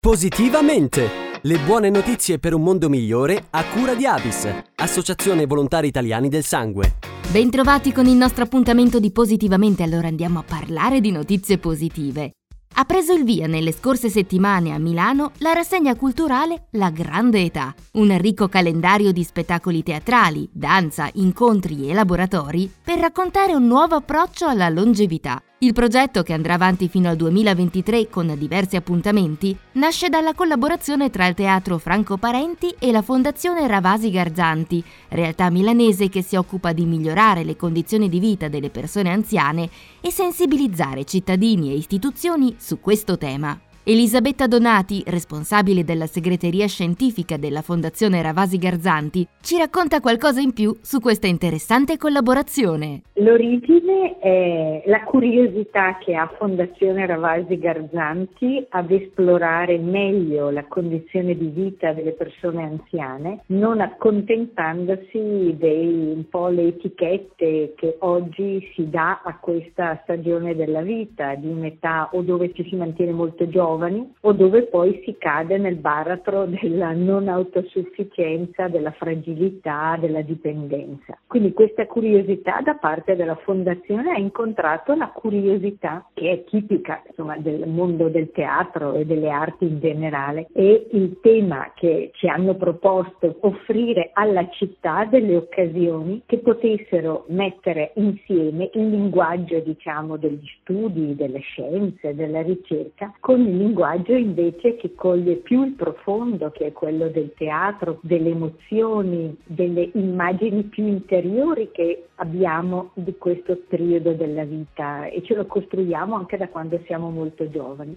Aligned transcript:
Positivamente! 0.00 1.40
Le 1.42 1.58
buone 1.58 1.90
notizie 1.90 2.38
per 2.38 2.54
un 2.54 2.62
mondo 2.62 2.88
migliore 2.88 3.46
a 3.50 3.64
cura 3.64 3.94
di 3.94 4.06
Avis, 4.06 4.48
Associazione 4.76 5.44
Volontari 5.44 5.88
Italiani 5.88 6.28
del 6.28 6.44
Sangue. 6.44 6.94
Bentrovati 7.32 7.92
con 7.92 8.06
il 8.06 8.14
nostro 8.14 8.44
appuntamento 8.44 9.00
di 9.00 9.10
Positivamente, 9.10 9.82
allora 9.82 10.06
andiamo 10.06 10.38
a 10.38 10.44
parlare 10.44 11.00
di 11.00 11.10
notizie 11.10 11.58
positive. 11.58 12.34
Ha 12.74 12.84
preso 12.84 13.12
il 13.12 13.24
via 13.24 13.48
nelle 13.48 13.72
scorse 13.72 14.08
settimane 14.08 14.72
a 14.72 14.78
Milano 14.78 15.32
la 15.38 15.52
rassegna 15.52 15.96
culturale 15.96 16.68
La 16.72 16.90
Grande 16.90 17.42
Età, 17.42 17.74
un 17.94 18.16
ricco 18.18 18.46
calendario 18.46 19.10
di 19.10 19.24
spettacoli 19.24 19.82
teatrali, 19.82 20.48
danza, 20.52 21.10
incontri 21.14 21.90
e 21.90 21.92
laboratori 21.92 22.70
per 22.84 22.98
raccontare 22.98 23.52
un 23.52 23.66
nuovo 23.66 23.96
approccio 23.96 24.46
alla 24.46 24.68
longevità. 24.68 25.42
Il 25.60 25.72
progetto, 25.72 26.22
che 26.22 26.34
andrà 26.34 26.54
avanti 26.54 26.88
fino 26.88 27.08
al 27.08 27.16
2023 27.16 28.08
con 28.08 28.32
diversi 28.38 28.76
appuntamenti, 28.76 29.58
nasce 29.72 30.08
dalla 30.08 30.32
collaborazione 30.32 31.10
tra 31.10 31.26
il 31.26 31.34
Teatro 31.34 31.78
Franco 31.78 32.16
Parenti 32.16 32.72
e 32.78 32.92
la 32.92 33.02
Fondazione 33.02 33.66
Ravasi 33.66 34.12
Garzanti, 34.12 34.84
realtà 35.08 35.50
milanese 35.50 36.08
che 36.08 36.22
si 36.22 36.36
occupa 36.36 36.72
di 36.72 36.84
migliorare 36.84 37.42
le 37.42 37.56
condizioni 37.56 38.08
di 38.08 38.20
vita 38.20 38.46
delle 38.46 38.70
persone 38.70 39.10
anziane 39.10 39.68
e 40.00 40.12
sensibilizzare 40.12 41.02
cittadini 41.02 41.72
e 41.72 41.74
istituzioni 41.74 42.54
su 42.56 42.78
questo 42.78 43.18
tema. 43.18 43.67
Elisabetta 43.90 44.46
Donati, 44.46 45.02
responsabile 45.06 45.82
della 45.82 46.04
segreteria 46.04 46.66
scientifica 46.66 47.38
della 47.38 47.62
Fondazione 47.62 48.20
Ravasi 48.20 48.58
Garzanti, 48.58 49.26
ci 49.40 49.56
racconta 49.56 50.00
qualcosa 50.00 50.42
in 50.42 50.52
più 50.52 50.76
su 50.82 51.00
questa 51.00 51.26
interessante 51.26 51.96
collaborazione. 51.96 53.00
L'origine 53.14 54.18
è 54.18 54.82
la 54.84 55.04
curiosità 55.04 55.96
che 56.04 56.14
ha 56.14 56.30
Fondazione 56.36 57.06
Ravasi 57.06 57.58
Garzanti 57.58 58.62
ad 58.68 58.90
esplorare 58.90 59.78
meglio 59.78 60.50
la 60.50 60.66
condizione 60.66 61.34
di 61.34 61.46
vita 61.46 61.94
delle 61.94 62.12
persone 62.12 62.64
anziane, 62.64 63.44
non 63.46 63.80
accontentandosi 63.80 65.56
dei 65.58 66.12
un 66.14 66.28
po' 66.28 66.48
le 66.48 66.66
etichette 66.66 67.72
che 67.74 67.96
oggi 68.00 68.70
si 68.74 68.90
dà 68.90 69.22
a 69.24 69.38
questa 69.38 69.98
stagione 70.02 70.54
della 70.54 70.82
vita, 70.82 71.34
di 71.36 71.46
un'età 71.46 72.10
o 72.12 72.20
dove 72.20 72.52
ci 72.52 72.68
si 72.68 72.76
mantiene 72.76 73.12
molto 73.12 73.48
giovane 73.48 73.76
giovani 73.78 74.12
o 74.22 74.32
dove 74.32 74.64
poi 74.64 75.00
si 75.04 75.16
cade 75.16 75.56
nel 75.56 75.76
baratro 75.76 76.46
della 76.46 76.92
non 76.92 77.28
autosufficienza, 77.28 78.68
della 78.68 78.90
fragilità, 78.90 79.96
della 79.98 80.22
dipendenza. 80.22 81.16
Quindi 81.26 81.52
questa 81.52 81.86
curiosità 81.86 82.60
da 82.60 82.74
parte 82.74 83.14
della 83.14 83.36
fondazione 83.36 84.10
ha 84.10 84.18
incontrato 84.18 84.94
la 84.94 85.08
curiosità 85.08 86.04
che 86.12 86.30
è 86.30 86.44
tipica 86.44 87.02
insomma, 87.06 87.36
del 87.38 87.68
mondo 87.68 88.08
del 88.08 88.30
teatro 88.32 88.94
e 88.94 89.06
delle 89.06 89.30
arti 89.30 89.64
in 89.64 89.78
generale 89.78 90.48
e 90.52 90.88
il 90.92 91.18
tema 91.20 91.72
che 91.74 92.10
ci 92.14 92.26
hanno 92.26 92.56
proposto 92.56 93.36
offrire 93.40 94.10
alla 94.12 94.48
città 94.50 95.04
delle 95.04 95.36
occasioni 95.36 96.22
che 96.26 96.38
potessero 96.38 97.24
mettere 97.28 97.92
insieme 97.94 98.70
il 98.74 98.88
linguaggio 98.88 99.60
diciamo 99.60 100.16
degli 100.16 100.46
studi, 100.60 101.14
delle 101.14 101.40
scienze, 101.40 102.14
della 102.14 102.42
ricerca 102.42 103.12
con 103.20 103.40
il 103.40 103.67
linguaggio 103.68 104.14
invece 104.14 104.76
che 104.76 104.94
coglie 104.94 105.36
più 105.36 105.64
il 105.64 105.72
profondo, 105.72 106.50
che 106.50 106.66
è 106.66 106.72
quello 106.72 107.08
del 107.08 107.34
teatro, 107.36 107.98
delle 108.00 108.30
emozioni, 108.30 109.36
delle 109.44 109.90
immagini 109.94 110.62
più 110.64 110.86
interiori 110.86 111.70
che 111.70 112.06
abbiamo 112.16 112.90
di 112.94 113.14
questo 113.18 113.58
periodo 113.68 114.12
della 114.12 114.44
vita 114.44 115.06
e 115.06 115.22
ce 115.22 115.34
lo 115.34 115.46
costruiamo 115.46 116.16
anche 116.16 116.38
da 116.38 116.48
quando 116.48 116.80
siamo 116.86 117.10
molto 117.10 117.50
giovani. 117.50 117.96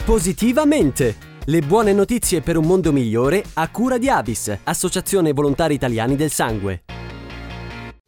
Positivamente! 0.04 1.14
Le 1.44 1.60
buone 1.60 1.92
notizie 1.92 2.40
per 2.40 2.56
un 2.56 2.64
mondo 2.64 2.90
migliore 2.90 3.44
a 3.54 3.70
cura 3.70 3.98
di 3.98 4.08
Avis, 4.08 4.52
Associazione 4.64 5.32
Volontari 5.32 5.74
Italiani 5.74 6.16
del 6.16 6.32
Sangue. 6.32 6.82